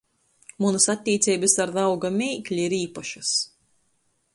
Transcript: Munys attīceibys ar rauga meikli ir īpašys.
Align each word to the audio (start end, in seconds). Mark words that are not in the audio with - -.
Munys 0.65 0.87
attīceibys 0.93 1.55
ar 1.67 1.75
rauga 1.77 2.13
meikli 2.19 2.67
ir 2.71 2.79
īpašys. 2.83 3.39